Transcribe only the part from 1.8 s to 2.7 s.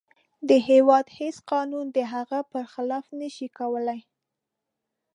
د هغه پر